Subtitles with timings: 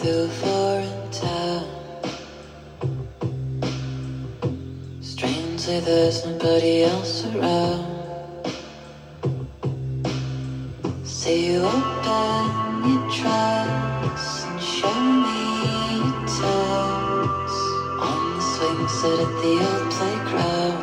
[0.00, 1.68] through foreign town.
[5.02, 7.84] Strangely, there's nobody else around.
[11.04, 15.40] So you open your trunks and show me
[16.00, 17.56] your toes
[18.08, 20.79] on the swing set at the old playground.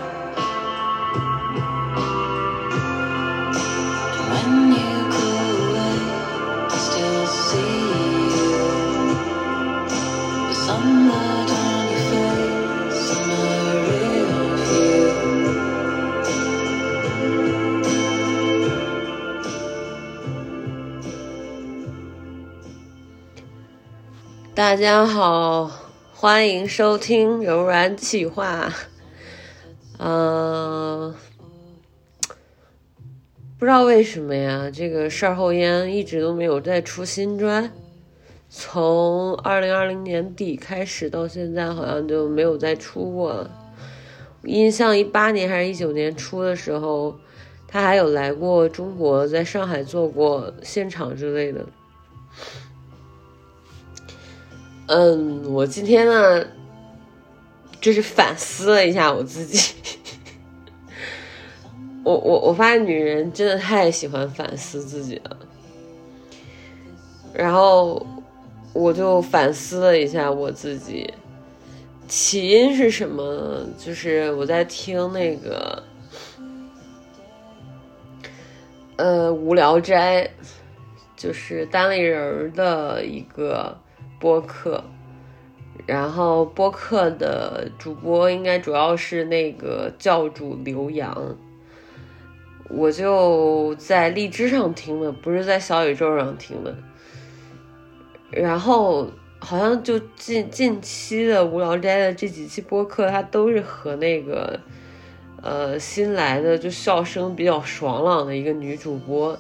[24.58, 25.70] 大家好，
[26.16, 28.74] 欢迎收听柔软企划。”
[30.00, 31.14] 嗯、
[33.60, 37.72] 不知道为什么呀，这个事后烟一直都没有再出新专，
[38.50, 43.52] 从二零二零年底开始到现在，好像就没有再出过了。
[44.42, 47.16] 印象一八年还是一九年初的时候，
[47.68, 51.64] 他还有来过中国，在上海做过现场之类的。
[54.88, 56.46] 嗯，我今天呢，
[57.82, 59.76] 就是反思了一下我自己。
[62.06, 65.38] 我我我发现女人真的太喜欢反思自己了，
[67.34, 68.08] 然后
[68.72, 71.14] 我就反思了一下我自己，
[72.08, 73.66] 起因是什么？
[73.78, 75.84] 就是我在听那个，
[78.96, 80.24] 呃，《无聊斋》，
[81.18, 83.78] 就是单立人的一个
[84.20, 84.84] 播客，
[85.86, 91.36] 然后播客的主播应该主要是那个教主刘洋。
[92.70, 96.76] 我就在荔枝上听的，不是在小宇宙上听的。
[98.30, 99.08] 然后
[99.40, 104.60] 好像就近近期的无聊斋的这几期播客，它都是和那个
[105.42, 109.38] 呃新来的就笑声比较爽朗的一个女主播，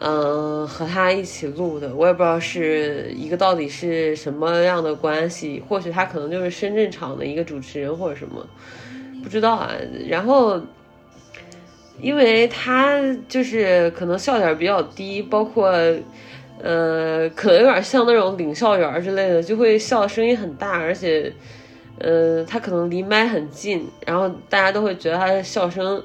[0.00, 1.94] 嗯、和他一起录的。
[1.94, 8.46] 我也不知道是一个到底是什么样的关系，或许他可能就是深圳场的一个主持人或者什么，
[9.22, 9.70] 不知道啊。
[10.08, 10.60] 然后。
[12.00, 15.70] 因为他就是可能笑点比较低，包括，
[16.60, 21.32] 呃，可能有点像那种领笑员之类的，就会笑声音很大，而且，
[22.00, 26.02] 呃，他可能离麦很近，然后大家都会觉得他的笑声，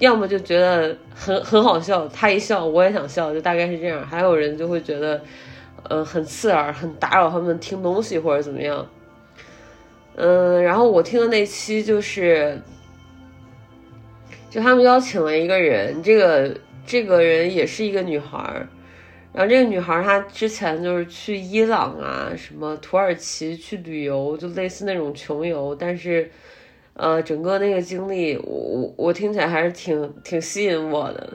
[0.00, 4.04] 要么就觉得很很好笑，他一笑我也想笑，就大概是这样。
[4.04, 5.22] 还有人就会觉得，
[5.88, 8.84] 呃，很刺耳，很打扰他们听东西或者怎么样。
[10.16, 12.60] 嗯，然后我听的那期就是。
[14.50, 16.52] 就他们邀请了一个人，这个
[16.84, 18.66] 这个人也是一个女孩儿，
[19.32, 26.28] 然后这个女孩她之前就是去伊朗啊，什么土耳其去旅游，就类似那种穷游，但是，
[27.00, 31.30] 呃，整个那个经历，我我我听起来还是挺挺吸引我的。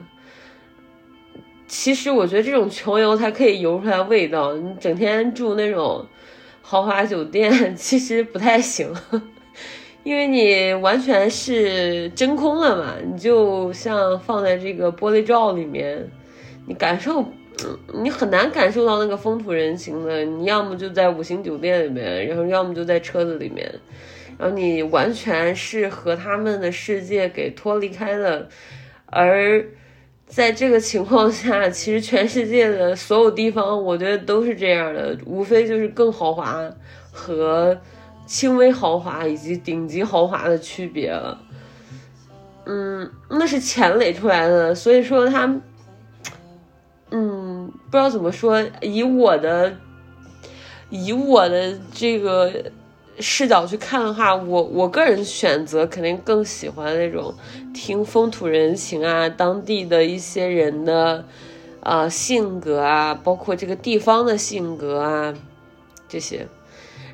[1.66, 6.06] 其实我觉得这种穷游才可以游出来味道，你整天住那种
[6.62, 8.94] 豪华酒店， 其实不太行。
[10.04, 16.08] 因为你完全是真空了嘛，你就像放在这个玻璃罩里面，
[16.68, 17.24] 你感受，
[17.92, 20.24] 你很难感受到那个风土人情的。
[20.24, 23.68] 你要么就在五星酒店里面，然后要么就在车子里面，
[24.38, 28.48] 然后你完全是和他们的世界给脱离开了。
[29.06, 29.64] 而
[30.26, 36.62] 在这个情况下，其实全世界的所有地方，我觉得都是这样的，无非就是更豪华
[37.10, 37.76] 和。
[38.26, 41.40] 轻微豪华以及顶级豪华的区别了，
[42.64, 45.60] 嗯，那是钱垒出来的，所以说他，
[47.12, 49.76] 嗯，不知道怎么说，以我的，
[50.90, 52.52] 以我的这个
[53.18, 57.34] 视角去看的话，我我个人选择肯定更喜欢那种
[57.72, 61.24] 听风土人情啊，当地的一些人的、
[61.80, 65.34] 呃、性格啊，包括这个地方的性格啊
[66.08, 66.46] 这些。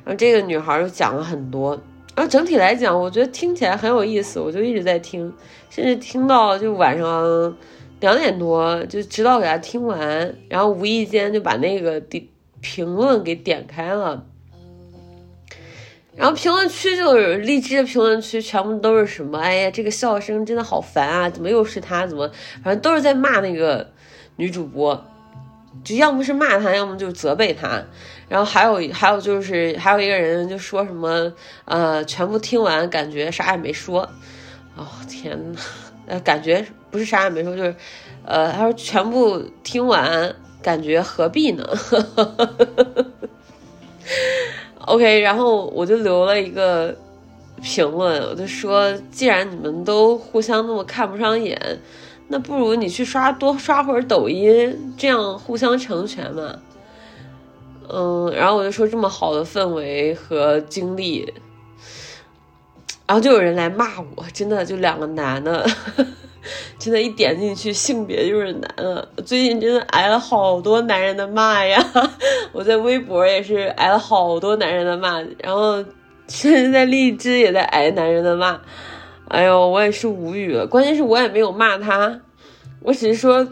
[0.05, 1.79] 然后这个女孩就讲了很多，
[2.13, 5.33] 然后整体来讲，我觉得听起来很有意思，我就一直在听，
[5.69, 7.55] 甚至听到就晚上
[8.01, 12.27] 两点多，就直到给她听完，然后无意间就把那个点
[12.59, 14.25] 评论给点开了，
[16.15, 22.05] 然后评论区就是荔枝的评论区，全部都是什么，哎呀，这个笑声真的好烦啊，怎么又是他？
[22.05, 22.29] 怎么，
[22.63, 23.91] 反正都是在骂那个
[24.35, 25.05] 女主播。
[25.83, 27.83] 就要么是骂他，要么就是责备他，
[28.29, 31.33] 然后还有还有就是还有一个人就说什么
[31.65, 34.07] 呃，全部听完感觉啥也没说，
[34.77, 35.59] 哦天呐，
[36.05, 37.75] 呃感觉不是啥也没说，就是
[38.23, 41.67] 呃他说全部听完感觉何必呢
[44.85, 46.95] ？OK，然后我就留了一个
[47.61, 51.57] 评论，我就说，既然你们都互相那么看不上眼，
[52.27, 56.55] 那不如你去刷多刷会儿抖音，这样互相成全嘛。
[57.89, 61.31] 嗯，然后我就说这么好的氛围和经历，
[63.05, 65.65] 然后就有人来骂我，真的就两个男的。
[66.77, 69.07] 真的，一点进去性别就是男的。
[69.25, 71.83] 最近真的挨了好多男人的骂呀！
[72.51, 75.83] 我在微博也是挨了好多男人的骂，然后
[76.27, 78.59] 甚至在荔枝也在挨男人的骂。
[79.29, 80.67] 哎呦，我也是无语了。
[80.67, 82.19] 关键是我也没有骂他，
[82.81, 83.47] 我只是说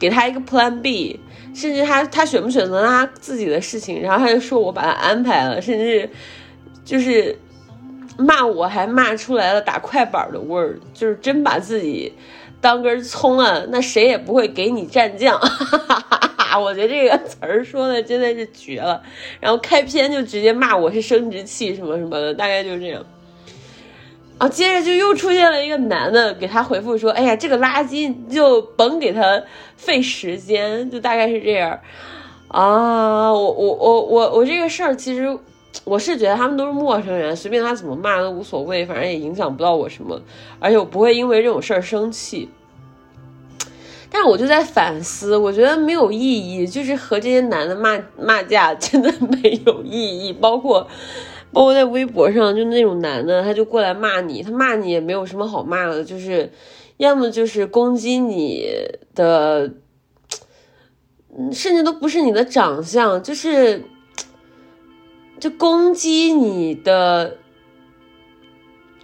[0.00, 1.20] 给他一个 Plan B，
[1.54, 6.08] 甚至他他选不选择他自己的事情，然后他就说我把他安排了，甚至
[6.84, 7.38] 就是。
[8.22, 12.12] 骂我还骂出来了打快板的味儿，就是真把自己
[12.60, 13.62] 当根葱啊！
[13.70, 15.38] 那谁也不会给你蘸酱，
[16.62, 19.02] 我觉得这个词儿说的真的是绝了。
[19.40, 23.04] 然后开篇就直接骂我是生殖器什么什么的，大概就是这样。
[24.38, 29.42] 啊，接着就又出现了一个男的给他回复说：“哎呀，这个垃圾就甭给他
[29.76, 31.78] 费时间，就大概是这样。”
[32.48, 35.38] 啊，我我我我我这个事儿其实。
[35.84, 40.20] 我是觉得他们都是陌生人，随便他怎么骂都无所谓，反正也影响不到我什么，
[40.60, 42.48] 而且我不会因为这种事儿生气。
[44.10, 50.32] 但我就在反思，我觉得没有意义，就是和这些男的骂骂架真的没有意义。
[50.32, 50.86] 包括
[51.50, 56.52] 包括在微博上，就那种男的，他就过来骂你，他骂你也没有什么好骂的，就是
[56.98, 58.68] 要么就是攻击你
[59.14, 59.72] 的，
[61.50, 63.82] 甚至都不是你的长相，就是。
[65.42, 67.36] 就攻击你的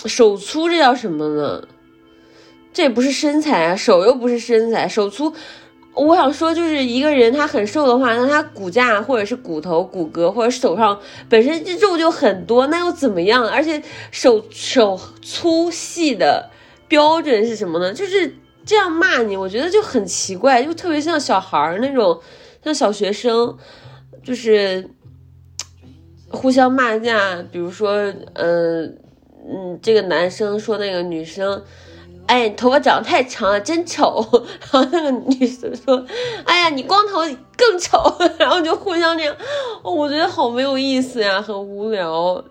[0.05, 1.67] 手粗，这叫什么呢？
[2.73, 5.35] 这也不是身材啊，手又不是身材，手粗。
[5.95, 13.45] 我想说，就是一个人他很瘦的话，那他骨架或者是骨头、骨骼或者手上本身这肉就很多，那又怎么样？
[13.49, 13.83] 而且
[14.13, 16.51] 手手粗细的
[16.87, 17.93] 标准是什么呢？
[17.93, 22.21] 就是这样骂你，我觉得就很奇怪，就特别像小孩儿那种，
[22.63, 23.59] 像小学生，
[24.23, 24.89] 就是。
[26.31, 28.99] 互相骂架，比如说，嗯
[29.51, 31.63] 嗯，这个男生说那个女生，
[32.27, 34.27] 哎，头发长得太长了，真丑。
[34.61, 36.05] 然后那个女生说，
[36.45, 37.21] 哎呀，你光头
[37.57, 38.15] 更丑。
[38.39, 39.35] 然后就互相这样，
[39.83, 42.45] 我觉得好没有意思呀，很无聊。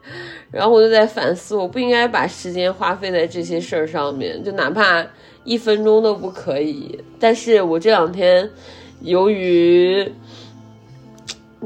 [0.49, 5.05] 然后我就在反思，我不应该把时间花费在这些事儿上面，就哪怕
[5.43, 6.99] 一分钟都不可以。
[7.19, 8.49] 但是我这两天
[9.01, 10.11] 由于。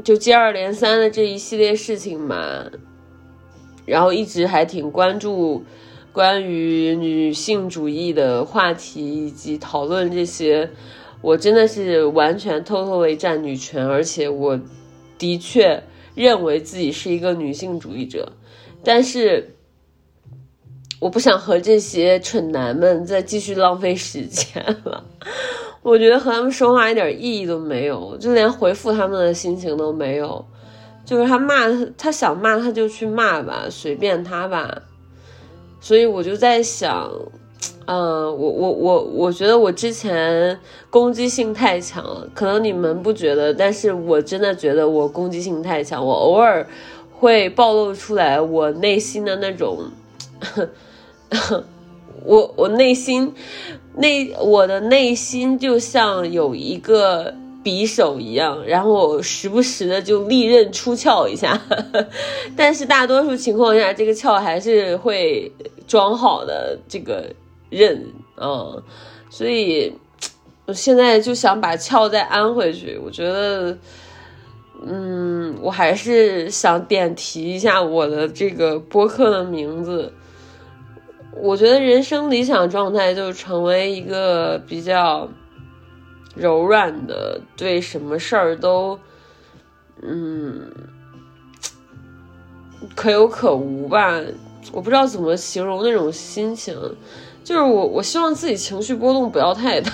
[0.02, 2.64] 就接二连三的这一系列事情嘛，
[3.84, 5.64] 然后一直还挺关注
[6.12, 10.70] 关于女性主义的话题以及讨论这些，
[11.20, 14.58] 我真的是完全偷偷的占女权，而且我
[15.18, 15.82] 的确
[16.14, 18.32] 认为自己是一个女性主义者，
[18.82, 19.54] 但是
[21.00, 25.04] 我不想和这些蠢男们再继续浪费时间了。
[25.82, 30.44] 我觉得和他们说话一点意义都没有，就连回复他们的心情都没有。
[31.04, 31.66] 就是他骂
[31.98, 34.82] 他想骂他就去骂吧，随便他吧。
[35.80, 37.10] 所以我就在想，
[37.86, 40.56] 嗯，我我我我觉得我之前
[40.88, 46.06] 攻击性太强了，可能你们不觉得，但是我真的觉得我攻击性太强。
[46.06, 46.64] 我偶尔
[47.10, 49.78] 会暴露出来我内心的那种，
[52.24, 53.32] 我我内心。
[53.94, 57.30] 内我的内心就像有一个
[57.62, 61.60] 匕首一样，然后我时不时的就利刃出鞘一下，
[62.56, 65.52] 但是大多数情况下，这个鞘还是会
[65.86, 66.78] 装好的。
[66.88, 67.26] 这个
[67.68, 68.02] 刃，
[68.40, 68.82] 嗯，
[69.28, 69.92] 所以
[70.64, 72.98] 我现在就想把鞘再安回去。
[73.04, 73.76] 我觉得，
[74.86, 80.10] 嗯，我还是想点题一下我的这个播客的名字。
[81.34, 85.28] 我觉得人生理想状态就成为一个比较
[86.34, 88.98] 柔软的，对什么事儿都，
[90.02, 90.70] 嗯，
[92.94, 94.20] 可有可无吧。
[94.72, 96.76] 我不知道怎么形容那种心情，
[97.42, 99.90] 就是我我希望自己情绪波动不要太大，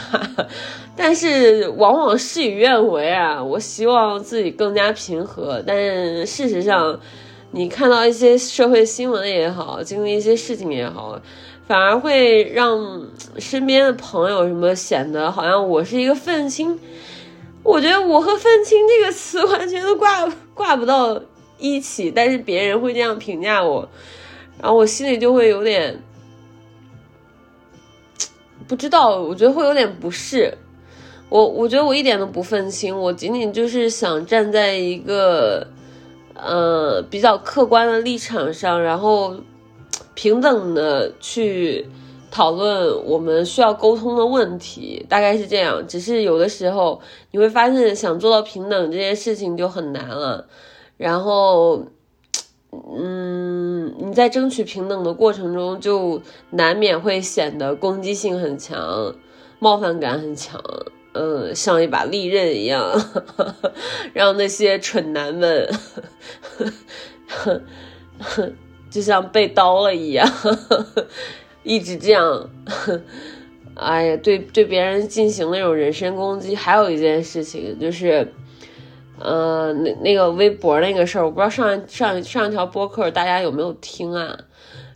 [0.96, 3.42] 但是往往事与愿违啊。
[3.42, 5.76] 我希望自己更加平和，但
[6.26, 6.98] 事实上。
[7.50, 11.20] 你看到一些社会新闻也好，经历一些事情也好，
[11.66, 16.78] 反而会让身边的朋友什么显得好像我是一个愤青。
[17.62, 21.20] 我觉得我和愤青这个词完全都挂挂不到
[21.58, 23.88] 一起，但是别人会这样评价我，
[24.60, 26.02] 然后我心里就会有点
[28.66, 30.56] 不知道，我觉得会有点不适。
[31.30, 35.66] 我我觉得我一点都不愤青，我仅仅就是想站在一个
[36.38, 39.34] 呃比较客观的立场上，然后
[40.14, 41.86] 平等的去
[42.30, 45.86] 讨论我们需要沟通的问题，大概是这样。
[45.86, 47.00] 只是有的时候
[47.32, 50.46] 你会发现，想做到平等这件事情就很难了，
[50.96, 51.84] 然后。
[52.70, 59.14] 嗯，你在争取平等的过程中，就难免会显得攻击性很强，
[59.58, 60.62] 冒犯感很强，
[61.12, 62.92] 嗯，像一把利刃一样，
[64.14, 65.68] 让那些蠢男们，
[68.90, 70.28] 就像被刀了一样，
[71.64, 72.50] 一直这样，
[73.74, 76.54] 哎呀，对对别人进行那种人身攻击。
[76.54, 78.32] 还有一件事情就是。
[79.20, 84.38] 呃，那那个微博那个事儿，我不知道上上上一条播客大家有没有听啊？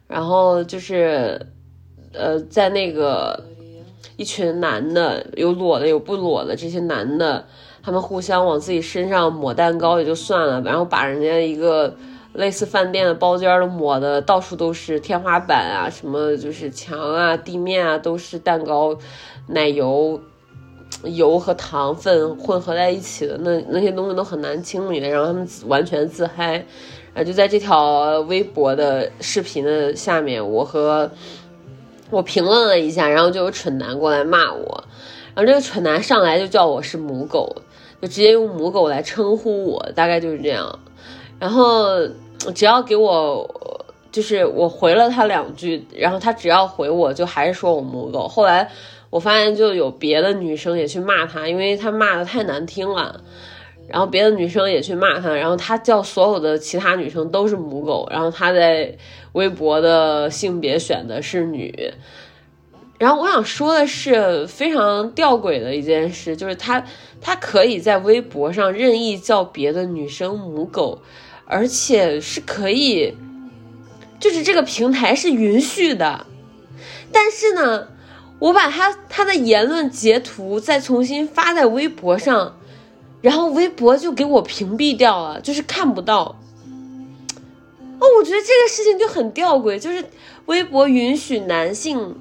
[0.07, 1.45] 然后就是，
[2.13, 3.45] 呃，在那个
[4.17, 7.47] 一群男的，有裸的有不裸的，这些男的，
[7.83, 11.95] 他们互相往自己身上抹蛋糕也就算了，然后把人家一个
[12.33, 18.97] 类似饭店的包间都抹的到处都是，天花板啊，什么就是墙啊、地面啊都是蛋糕、
[19.49, 20.21] 奶油。
[21.05, 26.65] 油和糖分混合在一起的那那些东西都很难清理，然后他们完全自嗨，
[27.15, 31.11] 啊，就在这条微博的视频的下面，我和
[32.13, 34.85] 我评论了一下，然后就有蠢男过来骂我，
[35.35, 37.57] 然后这个蠢男上来就叫我是母狗，
[38.01, 40.79] 就直接用母狗来称呼我，大概就是这样，
[41.41, 42.07] 然后
[42.55, 48.71] 只要给我就是我回了他两句，然后他只要回我就还是说我母狗，后来。
[49.13, 53.21] 我发现就有别的女生也去骂他，因为他骂的太难听了。
[53.87, 58.09] 然后别的女生也去骂他，然后他叫所有的其他女生都是母狗。
[58.11, 58.97] 然后他在
[59.33, 61.95] 微博的性别选的是女。
[62.99, 66.85] 然后我想说的是，非常吊诡的一件事，就是他
[67.21, 71.03] 他可以在微博上任意叫别的女生母狗，
[71.47, 73.15] 而且是可以，
[74.21, 76.27] 就是这个平台是允许的。
[77.11, 77.89] 但是呢？
[78.39, 82.59] 我把他他的言论截图再重新发在微博上，
[83.21, 86.42] 然后微博就给我屏蔽掉了，就是看不到。
[88.03, 90.05] 哦，我觉得这个事情就很吊诡，就是
[90.47, 92.17] 微博允许男性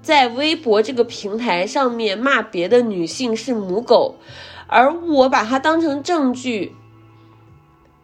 [0.00, 4.14] 在微博这个平台上面骂别的女性是母狗，
[4.68, 6.76] 而我把它当成证据，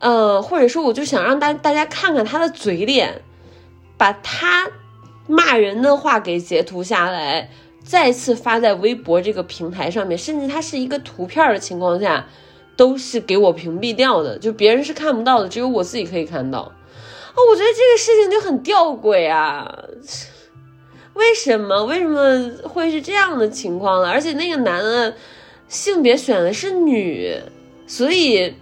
[0.01, 3.23] 呃，或者说我就想让大大家看看他的嘴脸，
[3.97, 4.71] 把他。
[5.27, 7.51] 骂人的话给截图下来，
[7.85, 12.27] 再次发在微博这个平台上面，甚至它是一个图片的情况下，
[12.77, 16.73] 都是给我屏蔽掉的，就别人是看不到的，只有我自己可以看到。
[17.33, 19.85] 啊，我觉得这个事情就很吊诡啊！
[21.15, 21.85] 为什么？
[21.85, 24.11] 为什么会是这样的情况呢？
[24.11, 25.15] 而且那个男的
[25.69, 27.41] 性别选的是女，
[27.87, 28.55] 所以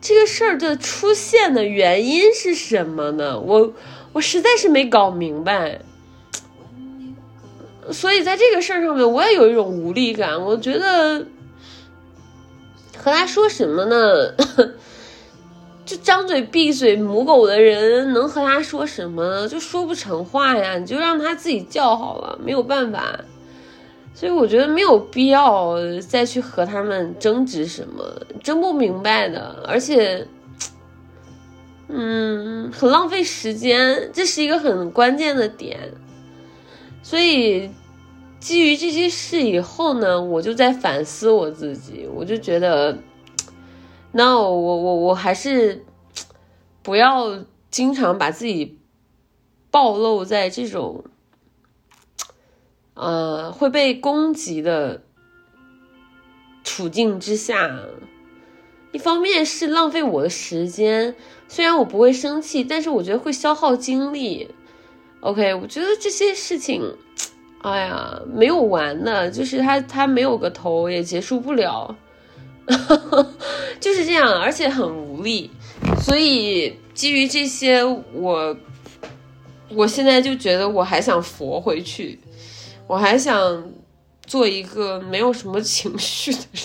[0.00, 3.38] 这个事儿的出现的原因是什么呢？
[3.40, 3.72] 我。
[4.14, 5.82] 我实在是没搞明白，
[7.92, 10.42] 所以在这个事儿上面，我也有一种无力感。
[10.42, 11.26] 我觉得
[12.96, 14.34] 和他说什么呢？
[15.88, 19.48] 就张嘴闭嘴母狗的人，能和他说什么？
[19.48, 20.76] 就说不成话呀。
[20.76, 23.18] 你就让他自己叫好了，没有办法。
[24.14, 25.76] 所以我觉得没有必要
[26.06, 28.04] 再去和他们争执什么，
[28.42, 30.28] 争不明白的，而且。
[31.90, 35.90] 嗯，很浪费时间，这是一个很关键的点。
[37.02, 37.70] 所以，
[38.38, 42.94] 基于这些事以后呢，我就在反思我自己，我就觉得，
[44.12, 45.84] 那我我我还是
[46.82, 48.78] 不要经常把自己
[49.70, 51.04] 暴露在这种，
[52.94, 55.02] 呃，会被攻击的
[56.64, 57.80] 处境之下。
[58.90, 61.14] 一方面是浪费我的时间。
[61.46, 64.50] 虽然我不会生气，但是我觉得会消耗精力。
[65.20, 66.96] OK，我觉得这些事情，
[67.62, 71.96] 哎呀，没有完的，就是它它没有个头，也结束不了，
[73.80, 75.50] 就是这样，而且很无力。
[76.00, 78.56] 所以基于这些，我
[79.70, 82.18] 我现在就觉得我还想佛回去，
[82.86, 83.72] 我还想
[84.26, 86.62] 做一个没有什么情绪的人。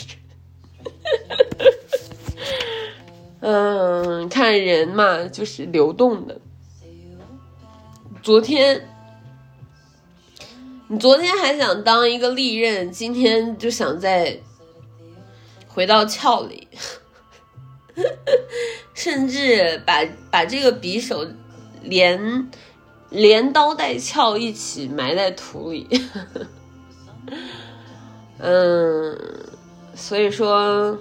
[3.46, 6.40] 嗯，看人嘛，就是流动的。
[8.22, 8.88] 昨天，
[10.88, 14.40] 你昨天还想当一个利刃，今天就想在
[15.74, 16.68] 回到鞘里，
[18.94, 21.26] 甚至把把这个匕首
[21.82, 22.48] 连
[23.10, 25.88] 连刀带鞘一起埋在土里。
[28.38, 29.18] 嗯，
[29.96, 30.98] 所以说，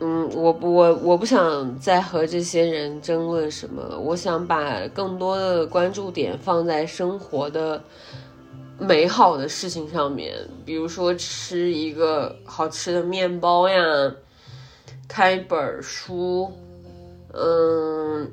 [0.00, 3.98] 嗯，我我我不想再和这些人争论什么了。
[3.98, 7.84] 我想把更多的关注点放在生活的
[8.82, 14.12] 美好的事情上面，比如说吃一个好吃的面包呀，
[15.08, 16.52] 看一本书，
[17.32, 18.30] 嗯。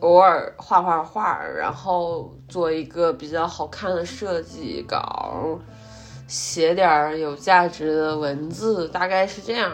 [0.00, 5.58] 偶尔画画画，然后做一个比较好看的设计稿，
[6.28, 9.72] 写点有价值的文字，大概是这样。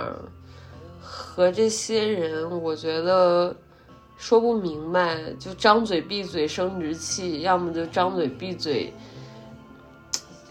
[1.00, 3.54] 和这些人，我觉得
[4.16, 8.92] 说不明白，就张嘴闭嘴生殖器，要么就张嘴闭嘴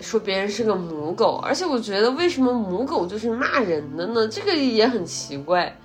[0.01, 1.39] 说别人是个母狗。
[1.43, 4.27] 而且我觉得，为什么母狗就是骂人的呢？
[4.27, 5.77] 这个也很奇怪。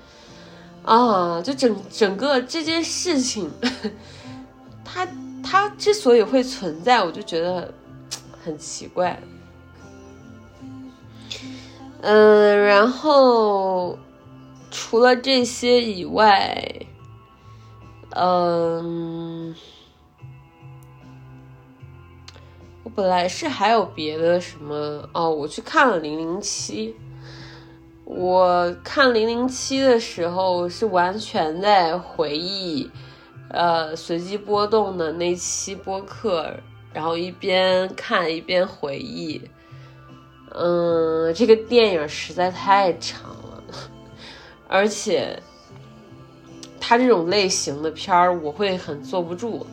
[0.85, 3.51] 啊，就整整个这件事情，
[4.85, 5.07] 它
[5.43, 7.75] 它之所以会存在，我就觉得
[8.45, 9.21] 很奇怪。
[12.03, 13.99] 嗯，然后
[14.71, 16.87] 除了这些以外，
[18.11, 19.53] 嗯，
[22.97, 26.88] 本来是还有别的什么哦，我去看了《零零七》。
[28.07, 32.91] 我看《零零七》的时候是完全在回忆，
[33.50, 36.50] 呃，随机波动的那期播客，
[36.95, 39.43] 然后一边看一边回忆。
[40.55, 43.62] 嗯，这个电影实在太长了，
[44.69, 45.38] 而且
[46.81, 49.67] 它这种类型的片儿我会很坐不住。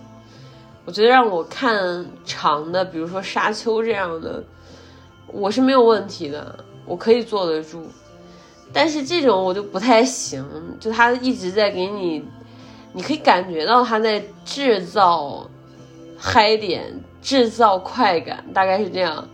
[0.85, 4.43] 我觉得让我看长的，比如说《沙丘》这样的，
[5.27, 7.87] 我是没有问题的，我可以坐得住。
[8.73, 10.43] 但是这种我就不太行，
[10.79, 12.25] 就他一直在给你，
[12.91, 15.47] 你可以感觉到他在制造
[16.17, 19.27] 嗨点，制造快感，大概是这样，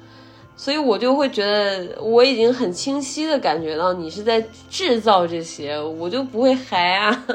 [0.57, 7.25] 所以我就会觉得我已经很清晰的感觉到你是在制造这些，我就不会嗨啊，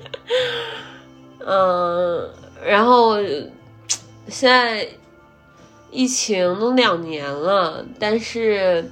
[1.46, 2.28] 嗯，
[2.64, 3.22] 然后
[4.28, 4.88] 现在
[5.90, 8.90] 疫情都两年了，但是。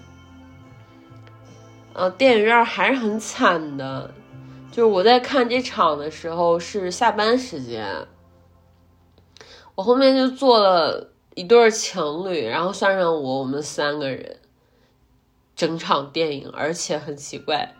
[1.98, 4.12] 呃，电影院还是很惨的，
[4.70, 8.06] 就是我在看这场的时候是下班时间，
[9.74, 14.36] 我后面就坐了一对情侣，然后算上我，我们三个人，
[15.56, 17.74] 整场电影，而且很奇怪，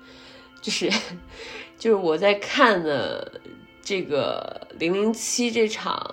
[0.63, 0.91] 就是
[1.79, 3.39] 就是我在看的
[3.87, 6.13] 这个零零七这场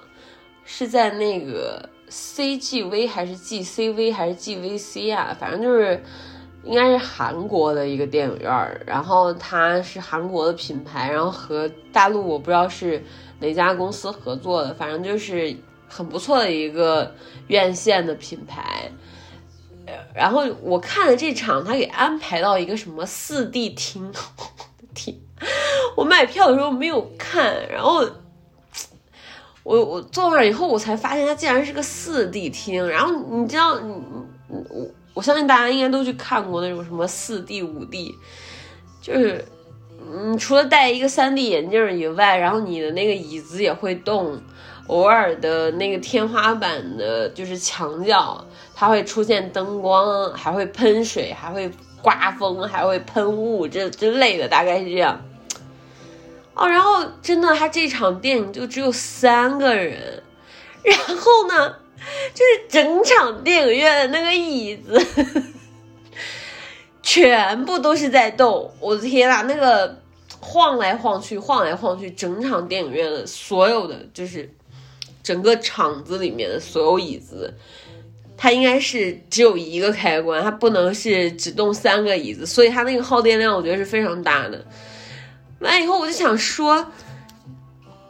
[0.63, 6.03] 是在那个 CGV 还是 GCV 还是 GVC 啊，反正就是。
[6.65, 13.03] 应该是韩国的一个电影院然后它是韩国的品牌，然后和大陆我不知道是
[13.41, 15.53] 哪家公司合作的，反正就是
[15.89, 17.13] 很不错的一个
[17.47, 18.89] 院线的品牌。
[20.15, 24.13] 然后我看了这场，他给安排到一个什么四 D 厅，
[24.95, 25.17] 天！
[25.95, 28.05] 我买票的时候没有看，然后
[29.63, 32.87] 我我坐那以后，我才发现它竟然是个四 D 厅。
[32.87, 33.93] 然后你知道，你
[34.49, 34.87] 我。
[35.15, 38.15] 我相信大家应该都去看过那种什么四 D、五 D，
[38.99, 39.45] 就是，
[40.11, 44.41] 嗯，除了戴一个三 D 眼镜以外，然后你的那个椅子也会动，
[44.87, 51.69] 偶尔的那个天花板的，就是墙角，它会出现灯光，还会喷水，还会
[52.01, 55.21] 刮风，还会喷雾，这之类的，大概是这样。
[56.53, 60.21] 哦，然后真的，他这场电影就只有三个人，
[60.83, 61.75] 然后呢？
[62.33, 65.01] 就是整场电影院的那个椅子，
[67.01, 68.69] 全部都是在动。
[68.81, 70.01] 我的天呐，那个
[70.41, 74.53] 晃来晃去，晃来晃去，整场电影院的所有的，就是
[75.23, 77.53] 整个场子里面的所有椅子，
[78.35, 84.65] 它应该是只有一个开关，它不能是只动三个椅子，所以它那个耗电量我觉得是非常大的。
[85.63, 86.85] 完以后我就想说。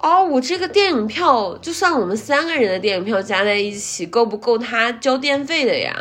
[0.05, 5.95] 哦，我这个电影票，就算我们三个人的电影票加在一起，够不够他交电费的呀？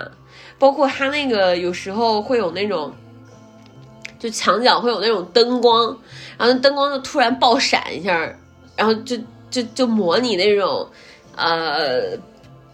[0.59, 2.93] 包括他那个有时候会有那种，
[4.19, 5.97] 就墙角会有那种灯光，
[6.37, 8.29] 然后灯光就突然爆闪一下，
[8.75, 9.17] 然后就
[9.49, 10.89] 就就模拟那种，
[11.37, 12.19] 呃，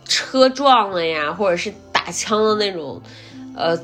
[0.07, 3.03] 车撞了呀，或者是打枪的那种，
[3.55, 3.79] 呃。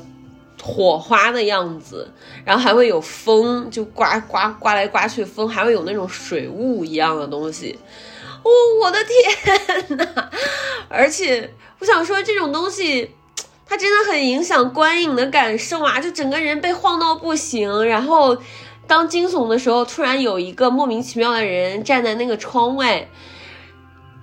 [0.65, 2.11] 火花的样子，
[2.43, 7.77] 然后还会有风，就刮刮刮来刮去，风还会有那种水雾一样的东西。
[8.41, 8.49] 哦，
[8.81, 10.29] 我的天呐！
[10.89, 13.11] 而且我想说，这种东西
[13.67, 17.85] 它真的很影响观影的感受啊，就整个人被晃到不行。
[17.85, 18.35] 然后
[18.87, 23.07] 当惊悚的时候，突然有一个莫名其妙的人站在那个窗外，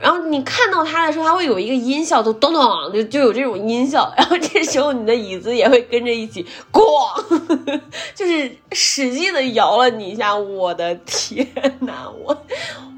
[0.02, 4.12] 然后你看到它的时候，它会有一个音效，就咚咚，就就有这种音效。
[4.18, 6.82] 然后这时候你的椅子也会跟着一起咣，
[8.12, 10.34] 就是使劲的摇了你一下。
[10.34, 11.46] 我的天
[11.82, 12.36] 呐，我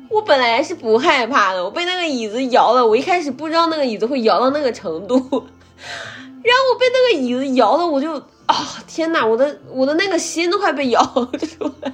[0.08, 2.86] 我本来是不害怕的，我被那个椅子摇了。
[2.86, 8.14] 我一开始不知道那个椅子会摇到那个程度，然后我被那个椅子摇的，我就
[8.46, 11.92] 啊天呐，我的我的那个心都快被摇出来。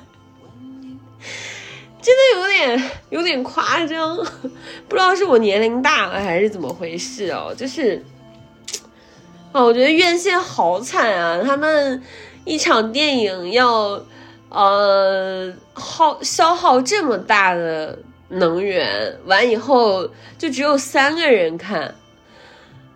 [2.37, 4.17] 有点有点夸张，
[4.89, 7.55] 不知道是我年龄大了还是怎么回事哦。
[7.57, 8.03] 就是，
[9.53, 11.41] 啊，我觉得院线好惨啊！
[11.45, 12.03] 他们
[12.45, 14.03] 一场电影要
[14.49, 21.95] 呃耗消耗这么大的能源，完以后就只有三个人看，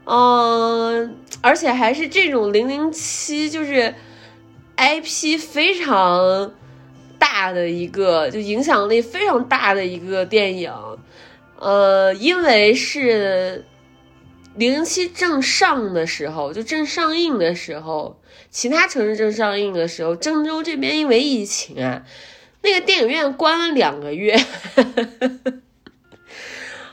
[0.04, 3.94] 嗯，而且还是这种零零七，就是
[4.76, 6.52] IP 非常。
[7.24, 10.70] 大的一个就影响力非常大的一个电影，
[11.58, 13.64] 呃，因为是
[14.56, 22.02] 零零七正上的时候，就正上映的时候，其他城市正上映的时候，郑州这边因为疫情啊，
[22.60, 24.38] 那个电影院关了两个月，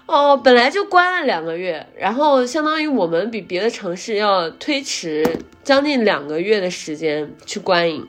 [0.06, 8.08] 哦，本来就关了两个月，然后相当于我们比别的城市要推迟将近两个月的时间去观影。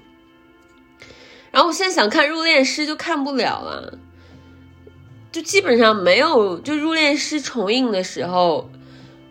[1.53, 3.99] 然后我现在想看《入殓师》就看不了了，
[5.31, 6.59] 就基本上没有。
[6.59, 8.71] 就《入殓师》重映的时候，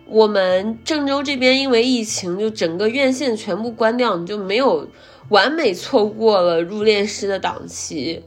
[0.06, 4.88] 我们郑州这边因为疫情，就整个院线全部关掉，你就没有
[5.30, 8.22] 完美错过了《入殓师》的档期。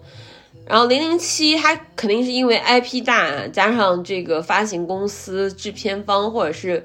[0.67, 6.83] 然后《零零七》它肯定是因为 IP 大，加上这个发行公司、制片方或者是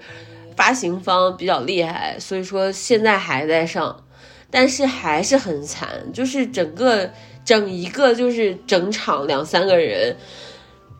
[0.54, 4.04] 发行方比较厉害，所以说现在还在上。
[4.50, 7.08] 但是还是很惨，就是整个
[7.44, 10.16] 整一个就是整场两三个人，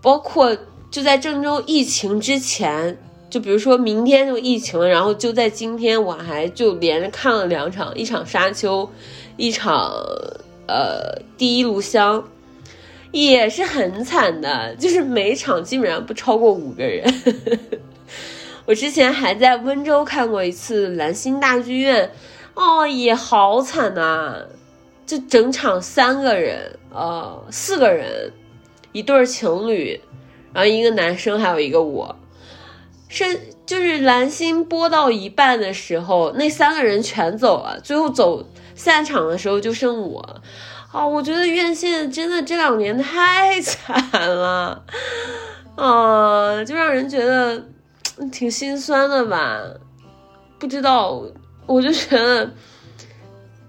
[0.00, 0.56] 包括
[0.90, 2.96] 就在郑州疫情之前，
[3.28, 8.88] 就比如说明天就疫情了，然后就在今天我还就连着看了两场，一场沙丘，
[9.36, 9.92] 一场
[10.68, 12.24] 呃第一炉香，
[13.10, 17.12] 也是很惨的，就是每场基本上不超过五个人。
[18.66, 22.08] 我之前还在温州看过一次兰心大剧院。
[22.61, 24.37] 哦，也好惨呐！
[25.07, 28.31] 就整场三个人，呃，四个人，
[28.92, 29.99] 一对情侣，
[30.53, 32.14] 然后一个男生，还有一个我。
[33.09, 33.25] 是
[33.64, 38.44] 就是蓝星播到一半的时候，那三个人全走了，最后走
[38.75, 40.42] 散场的时候就剩我。
[40.92, 44.85] 啊，我觉得院线真的这两年太惨了，
[45.77, 47.64] 啊，就让人觉得
[48.31, 49.59] 挺心酸的吧？
[50.59, 51.23] 不知道。
[51.66, 52.53] 我就觉得，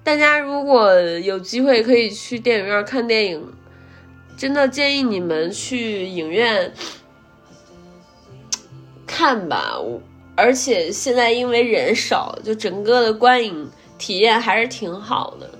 [0.03, 3.53] 大家如果有机会可以去电影院看电影，
[4.35, 6.73] 真的建议你们去影院
[9.05, 9.77] 看吧。
[9.79, 10.01] 我
[10.35, 15.51] 而且现在因为人少，就整个的观影体验还是挺好的。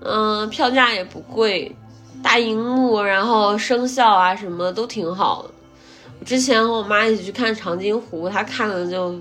[0.00, 1.74] 嗯，票价也不贵，
[2.22, 5.50] 大荧幕，然后声效啊什么都挺好的。
[6.26, 9.18] 之前和我妈一起去看《长津湖》，她看了就。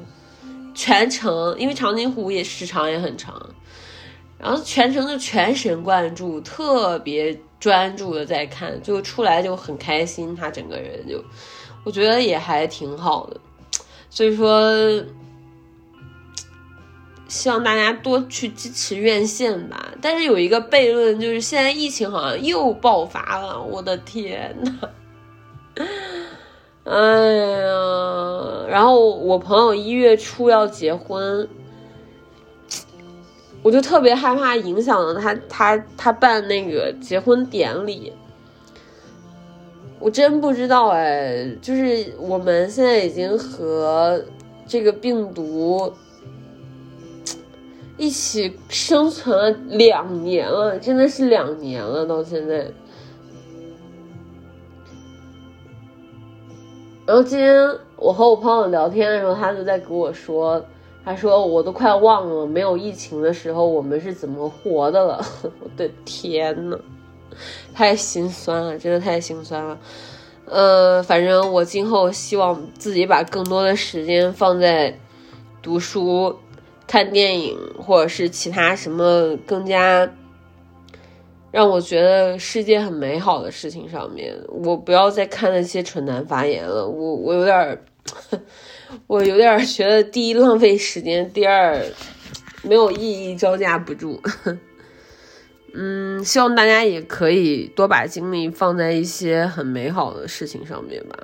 [0.78, 3.50] 全程，因为长津湖也时长也很长，
[4.38, 10.36] 然后全程就全神贯注，特别专注的在看，就出来就很开心。
[10.36, 11.24] 他整个人就，
[11.84, 13.42] 我觉得也还挺好的。
[14.12, 15.04] 所以说，
[17.28, 19.92] 希望大家多去支持院线吧。
[20.00, 24.90] 但是有一个悖论，就是现在疫情好像又爆发了，我的天呐！
[26.90, 26.98] 哎
[27.58, 31.46] 呀，然后我朋友一月初要结婚，
[33.62, 38.14] 我就特别害怕影响了他，他他办那个结婚典礼。
[40.00, 44.24] 我真不知道哎，就是我们现在已经和
[44.66, 45.92] 这个病毒
[47.98, 52.72] 一起生存了两年了，真的是两年了，到现在。
[57.08, 57.56] 然后今天
[57.96, 60.62] 我和我朋友聊天的时候，他就在给我说，
[61.06, 65.26] 他说我都快忘了没有疫情的时候我们是怎么活的了。
[65.64, 66.78] 我的天呐，
[67.74, 69.78] 太心酸了，真的太心酸了。
[70.44, 74.94] 呃，反正我今后希望自己把更多的时间放在
[75.62, 76.36] 读书、
[76.86, 80.12] 看电影或者是其他什么更加。
[81.58, 86.88] 让我觉得世界很美好的事情上面，我不要再看那些蠢男发言了。
[86.88, 87.82] 我我有点，
[89.08, 91.84] 我有点 觉得第一浪费时间，第二
[92.62, 94.22] 没有意义，招架不住。
[95.74, 101.18] 嗯，希望大家也可以多把精力放在一些很美好的事情上面吧。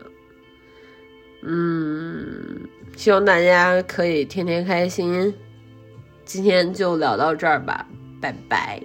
[1.44, 2.60] 嗯，
[2.98, 5.32] 希望大家可以天天开心。
[6.26, 7.88] 今天就聊到这儿吧，
[8.20, 8.82] 拜拜。